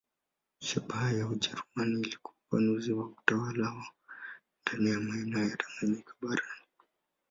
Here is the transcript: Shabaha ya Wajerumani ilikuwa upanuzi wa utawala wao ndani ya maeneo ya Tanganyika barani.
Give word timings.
Shabaha 0.59 1.11
ya 1.11 1.27
Wajerumani 1.27 2.01
ilikuwa 2.01 2.33
upanuzi 2.45 2.91
wa 2.93 3.05
utawala 3.05 3.69
wao 3.69 3.93
ndani 4.73 4.89
ya 4.89 4.99
maeneo 4.99 5.43
ya 5.49 5.57
Tanganyika 5.57 6.13
barani. 6.21 6.61